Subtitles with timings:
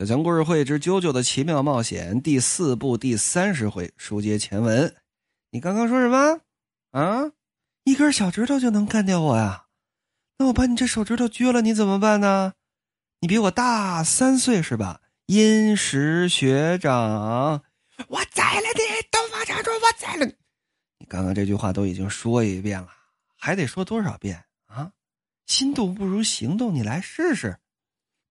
[0.00, 4.92] 小强故事会之《啾啾的奇妙冒险》第四部第三十回，书接前文。
[5.52, 6.40] 你刚刚说什么？
[6.90, 7.30] 啊？
[7.84, 9.66] 一根小指头就能干掉我呀？
[10.36, 12.54] 那我把你这手指头撅了，你怎么办呢？
[13.20, 15.00] 你比我大三岁是吧？
[15.26, 17.62] 殷实学长，
[18.08, 19.06] 我宰了你！
[19.12, 20.34] 东方长春，我宰了你！
[20.98, 22.88] 你刚刚这句话都已经说一遍了，
[23.38, 24.90] 还得说多少遍啊？
[25.46, 27.56] 心动不如行动，你来试试。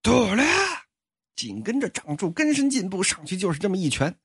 [0.01, 0.43] 得了。
[1.35, 4.15] 紧跟着张柱跟身进步上去就是这么一拳。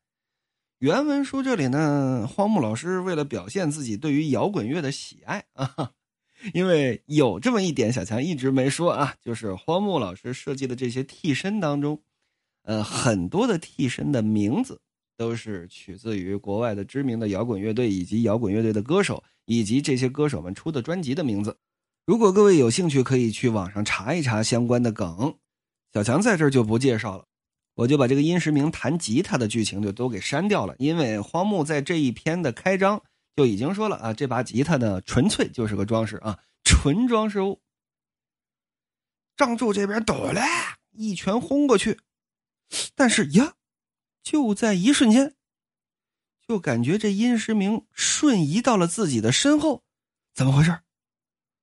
[0.78, 5.91] 原文书这里呢，荒木老师为了表现自己对于摇滚乐的喜爱啊，
[6.55, 12.01] 因为有这么一点小强一直没说啊，就是荒木老师设计的这些替身当中，
[12.62, 14.80] 呃，很多的替身的名字
[15.16, 21.56] 都是取自于国外的知名的摇滚乐队以及摇滚乐队的歌手以及这些歌手们出的专辑的名字。
[22.06, 25.34] 如果各位有兴趣，可以去网上查一查相关的梗。
[25.92, 27.24] 小强在这就不介绍了，
[27.74, 33.02] 我就把这个殷实明弹吉他的剧情就都给删掉了，因为荒木在这一篇的开章
[33.37, 37.60] 就已经说了啊，这把吉他呢纯粹就是个装饰啊，纯装饰物。
[39.37, 40.43] 张柱这边抖了
[40.90, 42.01] 一拳轰过去，
[42.95, 43.55] 但是呀，
[44.23, 45.37] 就在一瞬间，
[46.46, 49.84] 就感觉这殷实明瞬移到了自己的身后，
[50.34, 50.80] 怎么回事？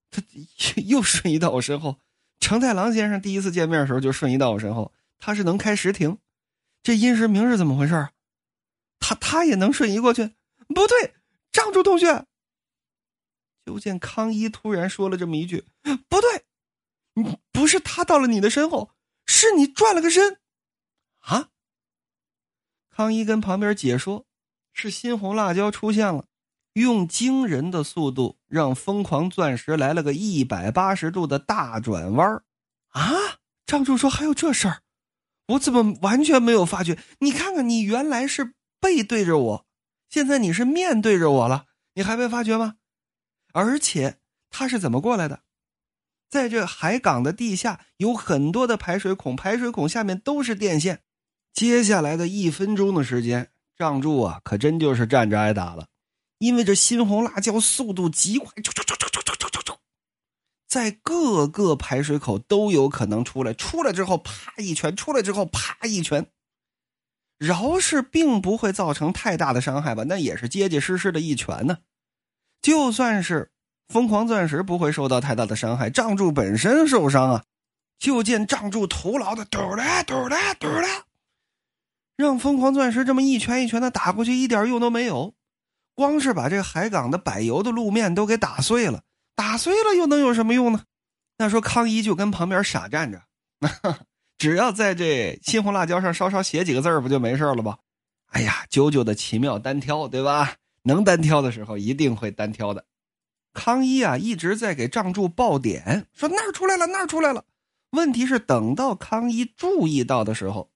[0.10, 0.24] 他
[0.88, 2.00] 又瞬移到我身后。
[2.46, 6.20] 成太郎先生第一次见面的时候就瞬移到我身后，他是能开实庭，
[6.84, 8.10] 这殷实明是怎么回事
[9.00, 10.36] 他他也能瞬移过去？
[10.68, 11.16] 不对，
[11.52, 12.28] 张竹同学。
[13.66, 15.66] 就见康一突然说了这么一句
[16.08, 16.46] ：“不对，
[17.52, 18.92] 不是他到了你的身后，
[19.26, 20.38] 是你转了个身。”
[21.26, 21.50] 啊！
[22.92, 24.28] 康一跟旁边解说
[24.72, 26.28] ：“是猩红辣椒出现了。”
[26.76, 32.44] 用惊人的速度让疯狂钻石来了个一百八十度的大转弯
[32.90, 33.40] 啊！
[33.66, 34.82] 张柱说：“还有这事儿，
[35.48, 37.00] 我怎么完全没有发觉？
[37.20, 39.66] 你看看，你原来是背对着我，
[40.10, 42.76] 现在你是面对着我了，你还没发觉吗？
[43.54, 44.18] 而且
[44.50, 45.44] 他是怎么过来的？
[46.30, 51.04] 在这海港的地下有很多的排水孔，排水孔下面都是电线。
[51.54, 55.88] 接下来的一分钟的时间，张柱啊，可真就是站着挨打了。”
[56.38, 58.52] 因为这猩红辣椒速度极快，
[60.68, 63.54] 在各个排水口都有可能出来。
[63.54, 66.28] 出来之后啪一拳，出来之后啪一拳。
[67.38, 71.80] 饶是并不会造成太大的伤害吧，那也是结结实实的一拳呢。
[72.62, 73.52] 就算是
[73.88, 77.44] 疯狂钻石不会受到太大的伤害，仗柱本身受伤啊。
[77.98, 81.06] 就见仗柱徒劳的嘟啦嘟啦嘟啦，
[82.18, 85.34] 让疯狂钻石这么一拳一拳的打过去，一点用都没有。
[85.96, 89.04] 光是把这海港的柏油的路面都给打碎了，
[89.36, 90.84] 打碎了又能有什么用呢？
[91.38, 93.24] 那说康一就跟旁边傻站着，
[94.38, 97.78] 只要在这猩红辣椒上稍稍写几个字不就没事了吧？
[98.28, 100.56] 哎呀，九九的奇妙单挑，对吧？
[100.84, 102.86] 能单挑的时候一定会单挑的。
[103.54, 107.46] 康一啊一直在给仗柱爆点，说那儿出来了，那儿出来了。
[107.92, 110.70] 问题是等到康一注意到的时候，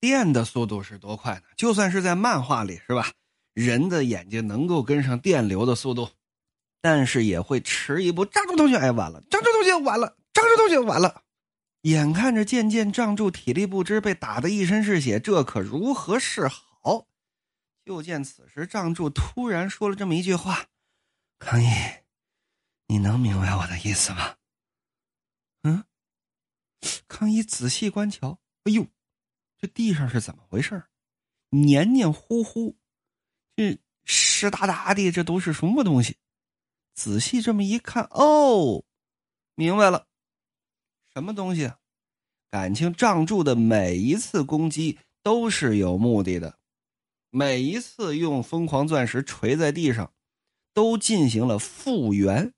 [0.00, 1.40] 电的速度是多快呢？
[1.56, 3.10] 就算是在漫画里，是吧？
[3.54, 6.10] 人的眼睛能够跟上电流的速度，
[6.80, 8.26] 但是也会迟一步。
[8.26, 9.22] 张柱同学，哎，完了！
[9.30, 10.18] 张柱同学，完了！
[10.32, 11.22] 张柱同学，完了！
[11.82, 17.06] 眼看着渐渐仗柱体力不支，被打得一身是血，这可如何是好？
[17.84, 20.66] 就见此时仗柱突然说了这么一句话
[21.38, 21.66] ：“康一，
[22.86, 24.36] 你能明白我的意思吗？”
[25.64, 25.84] 嗯，
[27.06, 28.86] 康一仔细观瞧，哎呦，
[29.58, 30.84] 这地上是怎么回事？
[31.50, 32.78] 黏黏糊糊。
[33.56, 36.16] 这湿哒哒的，这都是什么东西？
[36.94, 38.84] 仔细这么一看，哦，
[39.54, 40.06] 明白了，
[41.12, 41.72] 什么东西？
[42.50, 46.58] 感情仗柱的每一次攻击都是有目的的，
[47.30, 50.12] 每一次用疯狂钻石锤在地上，
[50.72, 52.54] 都进行了复原。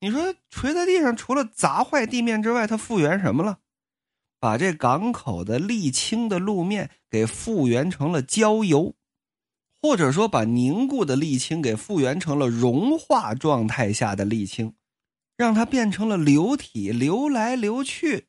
[0.00, 3.60] 你说锤在地上，除了砸坏地面之外，它复原什么了？
[4.40, 8.96] 把这港口的沥青的路面给复原成了焦油。
[9.82, 14.76] 或者说，把凝固的沥青给复原成了融化状态下的沥青，
[15.36, 18.28] 让它变成了流体流来流去，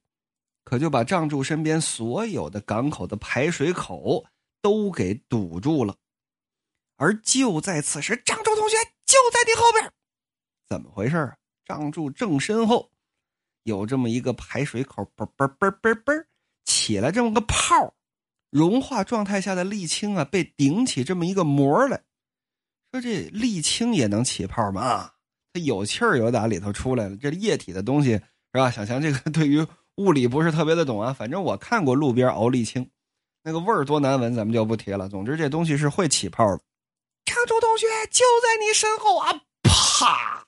[0.63, 4.25] 可就把仗柱身边所有的港口的排水口
[4.63, 5.95] 都给堵住了。
[6.97, 8.75] 而就在此时，张柱同学
[9.05, 9.91] 就在你后边，
[10.67, 11.35] 怎么回事
[11.65, 12.89] 仗柱正身后
[13.61, 16.25] 有这么一个排水口，嘣嘣嘣嘣嘣
[16.65, 17.93] 起来这么个泡。
[18.53, 22.01] 融化状态下的沥青啊，被顶起这么一个膜来，
[22.91, 25.09] 说这沥青也能起泡吗？
[25.51, 28.21] 它有气儿有打里头出来了，这液体的东西是
[28.53, 28.69] 吧？
[28.69, 29.65] 小强这个对于
[29.95, 32.87] 物理不是特别的懂啊，反正我看过路边熬沥青，
[33.43, 35.09] 那个味儿多难闻，咱们就不提了。
[35.09, 36.61] 总之这东西是会起泡的。
[37.25, 39.33] 常州同学就在你身后啊！
[39.63, 40.45] 啪，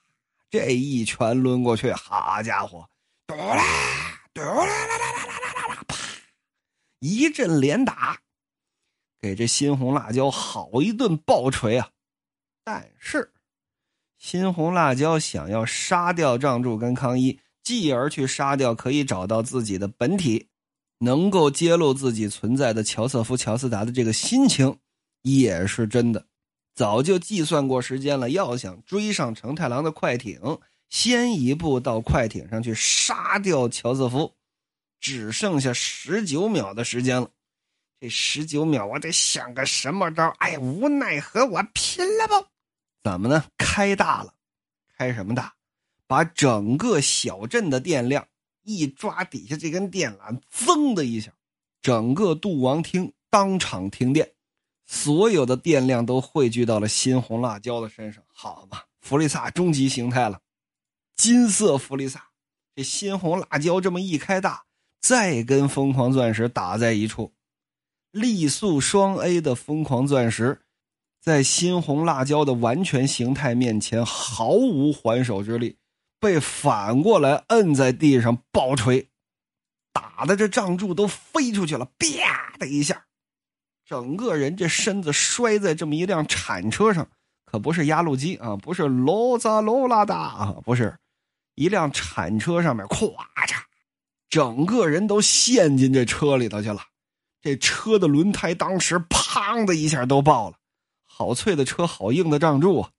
[0.49, 2.87] 这一拳抡过去，好家伙，
[3.27, 3.63] 嘟啦
[4.33, 5.34] 嘟啦啦啦啦啦，
[6.99, 8.19] 一阵连打，
[9.19, 11.89] 给这新红辣椒好一顿暴锤啊！
[12.63, 13.33] 但是，
[14.17, 17.39] 新红辣椒想要杀掉仗助跟康一。
[17.63, 20.49] 继而去杀掉可以找到自己的本体，
[20.99, 24.77] 能够揭露自己存在的乔瑟夫·乔斯达的这个心情，
[25.23, 26.27] 也是真的。
[26.75, 30.59] 早就计算过时间了，要想追上成太郎的快艇，
[30.91, 34.35] 先一步到快艇上去杀掉乔瑟夫，
[34.99, 37.29] 只剩下十九秒的时间了。
[37.99, 40.27] 这十九秒，我得想个什么招？
[40.39, 42.47] 哎，无奈何，我拼了吧！
[43.03, 43.45] 怎么呢？
[43.57, 44.33] 开大了，
[44.97, 45.53] 开什么大？
[46.07, 48.27] 把整个小镇的电量
[48.63, 51.31] 一抓，底下这根电缆，噌的一下，
[51.81, 54.33] 整个杜王厅当场停电，
[54.85, 58.23] 所有的电量都汇聚到了新红辣椒的身上。
[58.27, 60.41] 好吧，弗利萨终极形态了，
[61.15, 62.27] 金色弗利萨。
[62.75, 64.64] 这新红辣椒这么一开大，
[65.05, 67.31] 再跟疯狂钻石打在一处，
[68.09, 70.61] 力速双 A 的疯狂钻石，
[71.21, 75.77] 在新红辣椒的完全形态面前毫无还手之力。
[76.19, 79.09] 被反过来摁在地上暴锤，
[79.93, 83.05] 打的这仗柱都飞出去了，啪的一下，
[83.85, 87.07] 整个人这身子摔在这么一辆铲车上，
[87.45, 90.97] 可不是压路机啊，不是罗扎罗拉达啊，不是，
[91.53, 93.13] 一辆铲车上面，咵
[93.45, 93.61] 嚓，
[94.29, 96.81] 整个人都陷进这车里头去了，
[97.41, 100.57] 这车的轮胎当时砰的一下都爆了，
[101.05, 102.89] 好脆的车，好硬的仗柱啊！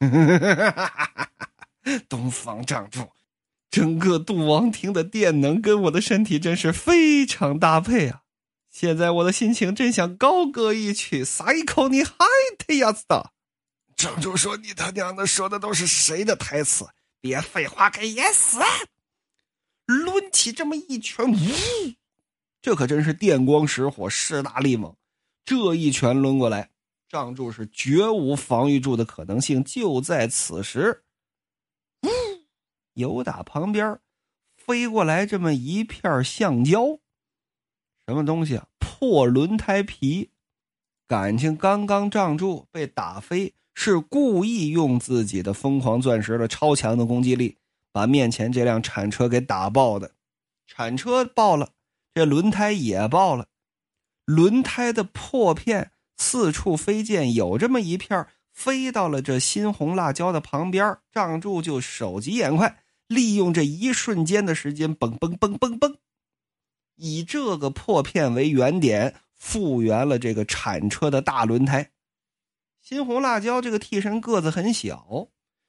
[2.08, 3.10] 东方仗助，
[3.70, 8.22] 整个杜王庭的电能跟我的身体真是非常搭配啊！
[8.70, 12.14] 现在我的心情真想高歌一曲，撒一口你嗨
[12.66, 13.32] 的呀子的。
[13.96, 16.84] 仗助说：“你他娘的说的都是谁的台词？
[17.20, 18.58] 别废话，给爷死！”
[19.86, 21.36] 抡起这么一拳，呜，
[22.62, 24.94] 这可真是电光石火，势大力猛。
[25.44, 26.70] 这一拳抡过来，
[27.08, 29.62] 仗助是绝无防御住的可能性。
[29.62, 31.02] 就在此时。
[32.94, 33.98] 由打旁边
[34.56, 37.00] 飞过来这么一片橡胶，
[38.06, 38.68] 什么东西啊？
[38.78, 40.30] 破轮胎皮。
[41.06, 47.58] 感情刚刚仗柱被打飞，是故意用自己的疯狂钻石的超强的攻击力，
[47.94, 50.10] 把面前这辆铲车给打爆的。
[50.66, 51.70] 铲车爆了，
[52.12, 53.46] 这轮胎也爆了，
[54.24, 62.80] 轮胎的破片四处飞溅，有这么一片飞到了这新红辣椒的旁边，仗住就手疾眼快。
[63.06, 65.96] 利用这一瞬间的时间，嘣嘣嘣嘣嘣，
[66.96, 71.92] 以这个破片为原点，复原了这个铲车的大轮胎。
[72.80, 75.28] 新红辣椒这个替身个子很小，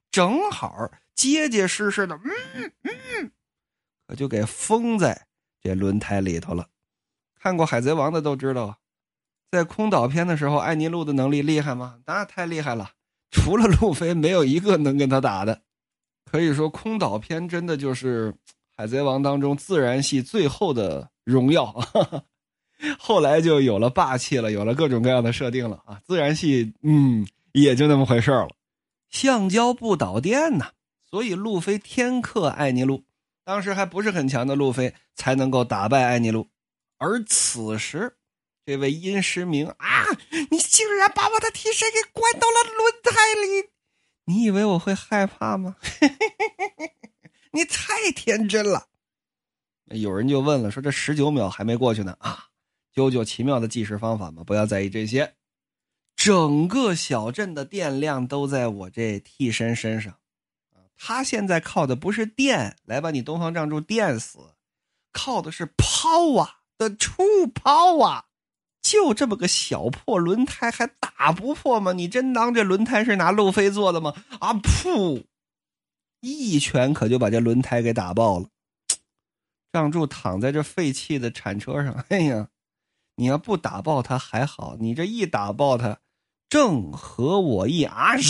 [0.10, 3.32] 正好结结实实的，嗯嗯，
[4.08, 5.28] 可就给封在
[5.62, 6.68] 这轮胎里头了。
[7.40, 8.78] 看过《海贼王》的都知道啊，
[9.52, 12.00] 在空岛篇的时候，艾尼路的能力厉害吗？
[12.06, 12.92] 那太厉害了，
[13.32, 15.62] 除了路飞，没有一个能跟他打的。
[16.30, 18.32] 可以说，空岛篇真的就是
[18.76, 21.74] 《海贼王》当中自然系最后的荣耀。
[23.00, 26.02] 后来就有了霸气了，有了各种各样的设定了啊！
[26.04, 28.50] 自然系，嗯，也就那么回事了。
[29.10, 30.66] 橡胶不导电呢，
[31.16, 33.06] 所以路飞天克艾尼路，
[33.46, 36.50] 当时还不是很强的路飞才能够打败艾尼路。
[36.98, 38.18] 而此时，
[38.66, 40.04] 这位殷实明啊，
[40.52, 43.70] 你竟然把我的替身给关到了轮胎里！
[44.26, 45.78] 你以为我会害怕吗？
[47.54, 48.90] 你太天真了。
[49.92, 52.48] 有人就问了，说这十九秒还没过去呢啊！
[52.92, 55.36] 九九奇妙的计时方法嘛，不要在意这些。
[56.18, 60.20] 整个小镇的电量都在我这替身身上！
[60.98, 64.56] 他现在靠的不是电来把你东方仗助电死，
[65.12, 68.26] 靠的是抛啊的出抛啊！
[68.82, 71.94] 就这么个小破轮胎还打不破吗？
[71.94, 74.14] 你真当这轮胎是拿路飞做的吗？
[74.40, 75.24] 啊噗！
[76.22, 78.50] 一拳可就把这轮胎给打爆了。
[79.72, 82.48] 仗助躺在这废弃的铲车上，哎呀，
[83.16, 86.00] 你要不打爆他还好，你这一打爆他，
[86.48, 88.16] 正合我意啊！
[88.16, 88.22] 日，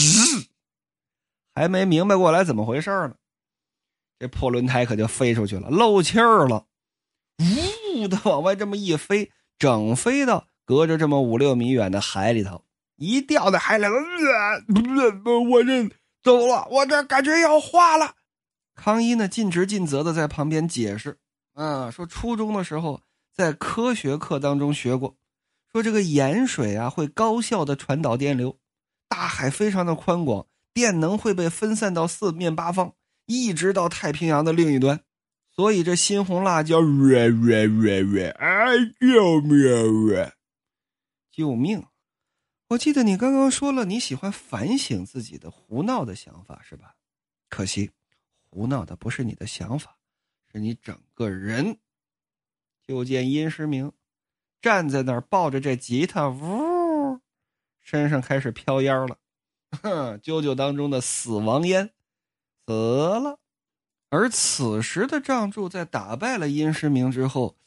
[1.55, 3.15] 还没明白过来怎么回事呢，
[4.19, 6.67] 这破轮胎可就飞出去了，漏气儿了，
[7.39, 9.31] 呜的往外这么一飞。
[9.57, 12.65] 整飞到隔着这么五六米远的海里头，
[12.97, 13.91] 一掉在海里头，
[15.49, 15.89] 我这
[16.21, 18.15] 走了，我这感觉要化了。
[18.75, 21.19] 康一呢，尽职尽责的在旁边解释
[21.55, 23.01] ：“啊，说初中的时候
[23.33, 25.15] 在科学课当中学过，
[25.71, 28.59] 说这个盐水啊会高效的传导电流，
[29.07, 32.95] 大海非常的宽广，电能会被分散到四面八方，
[33.27, 34.99] 一直到太平洋的另一端。
[35.49, 40.33] 所以这猩红辣椒，喂喂喂喂，哎，救命啊！
[41.31, 41.81] 救命！
[42.67, 46.95] 我记得你刚刚说了你喜欢反省自己的胡闹的想法是吧？
[47.49, 47.91] 可惜，
[48.49, 49.97] 胡闹的不是你的想法，
[50.51, 51.79] 是你整个人。
[52.85, 53.93] 就见殷时明
[54.61, 57.21] 站在那儿抱着这吉他，呜，
[57.81, 59.17] 身上开始飘烟了，
[59.75, 61.93] 哼， 啾啾当中的死亡烟，
[62.65, 63.39] 死了。
[64.09, 67.57] 而此时的仗助在打败了殷世明之后，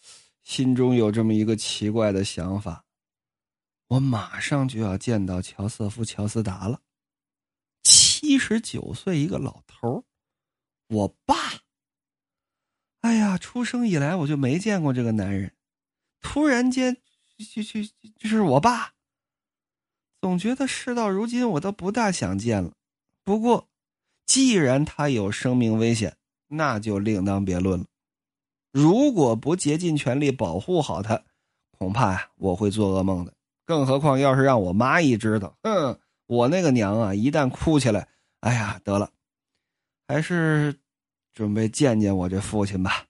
[0.43, 2.85] 心中有这么一个奇怪的想法：
[3.89, 6.81] 我马上就要见到乔瑟夫·乔斯达了，
[7.83, 10.05] 七十九岁一个老头
[10.89, 11.35] 我爸。
[13.01, 15.55] 哎呀，出生以来我就没见过这个男人，
[16.21, 16.97] 突然间
[17.37, 17.83] 就就
[18.17, 18.95] 就是我爸。
[20.21, 22.73] 总觉得事到如今我都不大想见了。
[23.25, 23.69] 不过，
[24.27, 26.15] 既然他有生命危险。
[26.51, 27.85] 那就另当别论了。
[28.73, 31.23] 如果不竭尽全力保护好他，
[31.77, 33.35] 恐怕呀我会做噩梦的。
[33.67, 38.09] 更何况要是让我妈一知道，哼，我那个娘啊，一旦哭起来，
[38.41, 39.11] 哎呀，得了，
[40.07, 40.75] 还是
[41.35, 43.05] 准备见见我这父亲吧。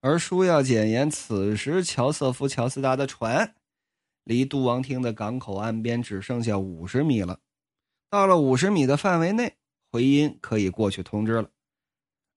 [0.00, 3.54] 而书要简言，此时乔瑟夫·乔斯达的船
[4.28, 7.40] 离杜王厅的港口岸边只剩下五十米了。
[8.10, 9.54] 到了五十米的范围内，
[9.90, 11.48] 回音可以过去通知了。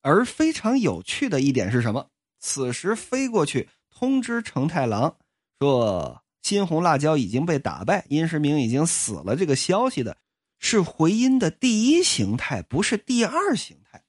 [0.01, 2.07] 而非常有趣的一点是什么？
[2.39, 5.17] 此时飞过去通知成太郎
[5.59, 9.35] 说，新红辣椒已经被打败，殷世明已经死了。
[9.35, 10.15] 这个消息的
[10.59, 14.01] 是回音的第一形态，不是第二形态。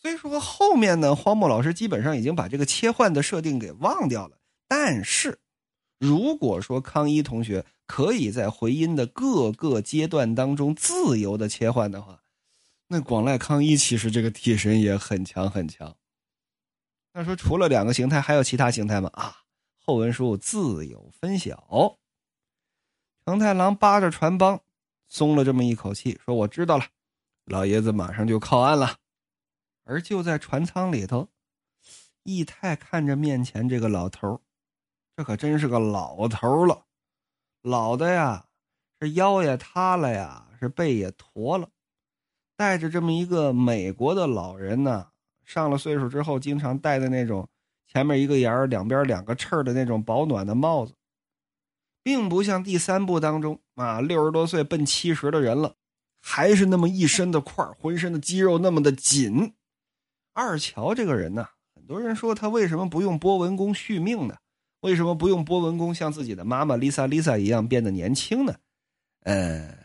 [0.00, 4.38] 所以说后面呢，荒木老师基本上已经把这个切换的设定给忘掉了。
[4.68, 5.40] 但是，
[6.02, 12.24] 如果说康一同学可以在回音的各个阶段当中自由的切换的话。
[12.88, 15.96] 那广濑康一其实这个替身也很强很强。
[17.12, 19.08] 那说除了两个形态，还有其他形态吗？
[19.14, 19.36] 啊，
[19.78, 21.98] 后文书自有分晓。
[23.24, 24.60] 成太郎扒着船帮，
[25.08, 26.86] 松了这么一口气，说：“我知道了，
[27.44, 28.96] 老爷子马上就靠岸了。”
[29.84, 31.28] 而就在船舱里头，
[32.24, 34.42] 义太看着面前这个老头
[35.16, 36.84] 这可真是个老头了，
[37.62, 38.46] 老的呀，
[39.00, 41.68] 是腰也塌了呀，是背也驼了。
[42.56, 45.08] 带着这么一个美国的老人呢，
[45.44, 47.48] 上了岁数之后，经常戴的那种
[47.86, 50.94] 前面一个檐儿、两边两个翅的那种保暖的帽子，
[52.02, 55.74] 并不像第三部当中啊，六十多岁奔七十的人了，
[56.20, 59.54] 还是那么一身的块浑身的肌肉那么的紧。
[60.32, 64.36] 二乔这个人呢，很多人说他为什么不用波纹弓续命呢？
[64.82, 68.54] 为什么不用波纹弓像自己的妈妈丽萨丽萨一样变得年轻呢？
[69.24, 69.82] 呃。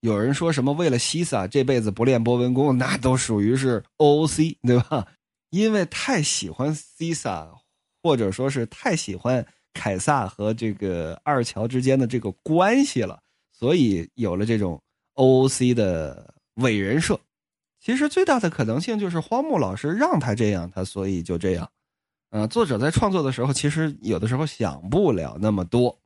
[0.00, 5.08] 有人说什么为了西萨这辈子不练波纹弓，那都属于是 OOC，对吧？
[5.50, 7.50] 因为太喜欢西萨，
[8.02, 13.18] 或者说是太喜欢凯撒和这个二乔之间的这个关系了，
[13.52, 14.80] 所以有了这种
[15.14, 17.18] OOC 的伪人设。
[17.80, 21.68] 其实最大的可能性就是荒木老师让他这样，他所以就这样。
[22.30, 25.98] 嗯，作者在创作的时候，其实有的时候想不了那么多，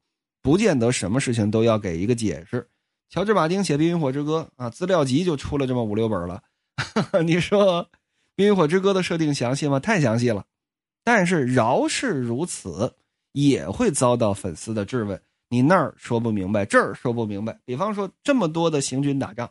[0.43, 2.67] 不见得什么事情都要给一个解释。
[3.09, 6.43] 乔治·马丁写《冰与火之歌》啊，资料集就出了这么五六本了。
[7.25, 7.85] 你说
[8.37, 9.81] 《冰与火之歌》的设定详细吗？
[9.81, 10.45] 太详细了。
[11.03, 12.95] 但是饶是如此，
[13.33, 15.21] 也会遭到粉丝的质问。
[15.49, 17.59] 你那儿说不明白，这儿说不明白。
[17.65, 19.51] 比方说这么多的行军打仗，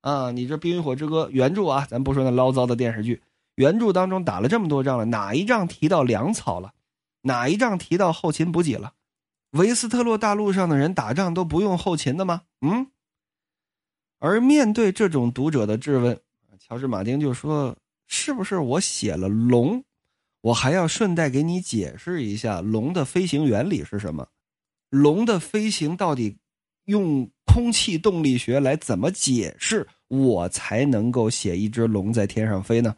[0.00, 3.20] 啊，你这《冰与火之歌》原著啊，咱不说那唠叨的电视剧，
[3.56, 6.72] 原著当中打了这么多仗了，哪一仗提到粮草了？
[7.22, 8.92] 哪一仗提到后勤补给了？
[9.50, 12.42] 维斯特洛大陆上的人打仗都不用后勤的吗？
[12.60, 12.88] 嗯。
[14.18, 16.18] 而面对这种读者的质问，
[16.58, 17.76] 乔治·马丁就说
[18.08, 19.84] ：“是不是我写了龙，
[20.40, 24.26] 我还要顺带给你解释一下龙的飞行原理是什么？
[24.90, 26.36] 龙的飞行到底
[26.86, 32.94] 用空气动力学来怎么解释，我才能够写一只龙在天上飞呢？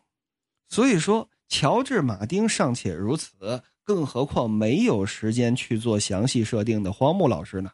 [0.68, 7.70] 所以说，乔治·马丁尚且如此，更何况没有时间去做详细设定的荒木老师呢？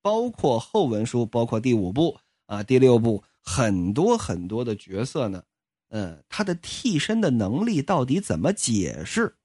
[0.00, 5.42] 包括后文书，包括第五部。”啊，第六部很多很多的角色呢，
[5.88, 9.36] 嗯，他的替身的能力到底怎么解释，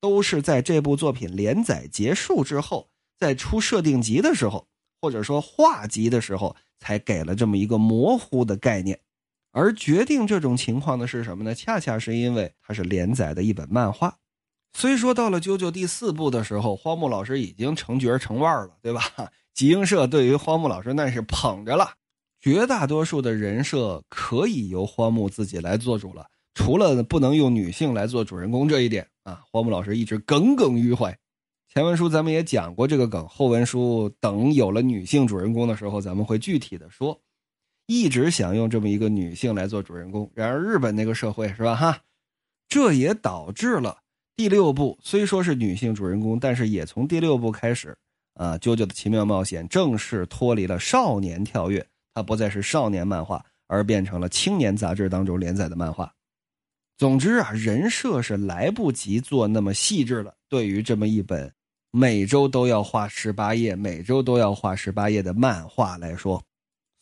[0.00, 2.88] 都是在这部作品连载结束之后，
[3.18, 4.66] 在出设定集的时候，
[4.98, 8.98] 或者说画集的时候，才给了这么一个模糊的概念。
[9.56, 11.54] 而决定这种情况的是什么呢？
[11.54, 14.18] 恰恰是因为它是连载的一本漫画，
[14.74, 19.00] 虽说到了啾啾第四部的时候，荒木老师已经成角成腕了，对吧？
[19.54, 21.92] 集英社对于荒木老师那是捧着了，
[22.38, 31.18] 绝大多数的人设可以由荒木自己来做主了，除了不能用女性来做主人公这一点啊，荒木老师一直耿耿于怀。
[31.72, 37.18] 前文书咱们也讲过这个梗，后文书等有了女性主人公的时候，咱们会具体的说。
[37.86, 41.74] 一直想用这么一个女性来做主人公，然而日本那个社会是吧？
[41.74, 42.00] 哈，
[42.68, 43.98] 这也导致了
[44.36, 47.96] 第六部虽说是女性主人公，但是也从第六部开始。
[48.38, 56.12] 啊，《啾啾的奇妙冒险》正式脱离了少年跳跃，它不再是少年漫画，而变成了青年杂志当中连载的漫画。
[56.98, 60.34] 总之啊，人设是来不及做那么细致了。
[60.50, 61.50] 对于这么一本
[61.90, 66.42] 每周都要画十八页、每周都要画十八页的漫画来说，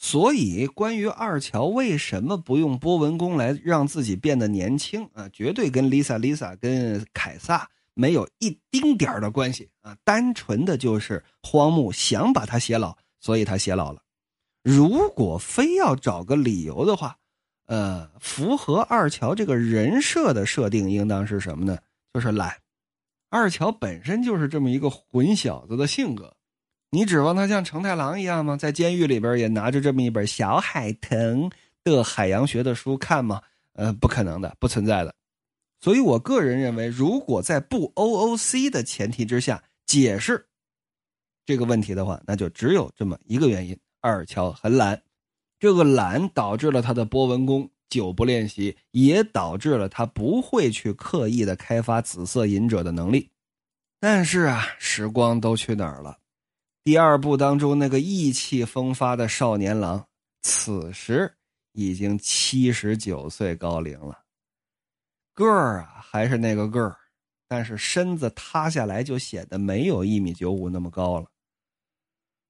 [0.04, 7.66] 所以关于二乔为什么不用波纹弓来让自己变得年轻啊，绝对跟 Lisa、Lisa 跟凯撒。
[7.94, 14.02] 没有一丁点的关系啊，单纯的就是荒木想把他写老，所以他写老了。
[14.62, 17.16] 如果非要找个理由的话，
[17.64, 21.78] 呃，符合二乔这个人设的设定应当是什么呢？
[22.12, 22.54] 就是懒。
[23.30, 26.36] 二乔本身就是这么一个混小子的性格，
[26.94, 28.56] 你指望他像成太郎一样吗？
[28.56, 31.50] 在监狱里边也拿着这么一本小海豚
[31.82, 33.42] 的海洋学的书看吗？
[33.72, 35.12] 呃，不可能的，不存在的。
[35.80, 40.46] 所以，我个人认为，如果在不 OOC 的前提之下解释
[41.44, 45.02] 这个问题的话，那就只有这么一个原因：二乔很懒。
[45.58, 53.28] 这个懒导致了他的波纹功久不练习，也导致了他不会去刻意的开发紫色隐者的能力。
[53.98, 56.18] 但是啊，时光都去哪儿了？
[56.84, 60.06] 第二部当中那个意气风发的少年郎，
[60.42, 61.34] 此时
[61.72, 64.22] 已经七十九岁高龄了。
[65.32, 66.94] 个儿啊，还是那个个儿，
[67.48, 71.26] 但是身子塌下来就显得没有一米九五那么高了。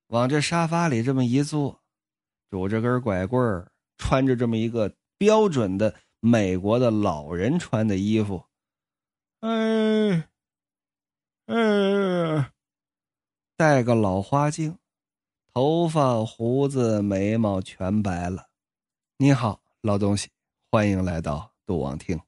[0.08, 1.80] 往这沙发里这么一坐，
[2.50, 8.44] 拄着根拐棍儿，穿着这么一个标准的美国的老人穿的衣服，
[9.40, 10.28] 哎，
[11.46, 12.52] 哎，
[13.56, 14.76] 戴个老花镜，
[15.52, 18.48] 头发、胡子、眉毛全白了。
[19.16, 20.28] 你好，老东西，
[20.72, 22.20] 欢迎来到杜王厅。